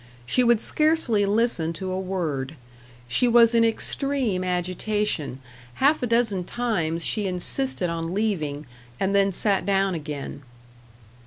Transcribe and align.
She 0.25 0.43
would 0.43 0.59
scarcely 0.59 1.27
listen 1.27 1.73
to 1.73 1.91
a 1.91 1.99
word. 1.99 2.55
She 3.07 3.27
was 3.27 3.53
in 3.53 3.63
extreme 3.63 4.43
agitation; 4.43 5.37
half 5.75 6.01
a 6.01 6.07
dozen 6.07 6.43
times 6.43 7.05
she 7.05 7.27
insisted 7.27 7.87
on 7.87 8.15
leaving, 8.15 8.65
and 8.99 9.13
then 9.13 9.31
sat 9.31 9.63
down 9.63 9.93
again. 9.93 10.41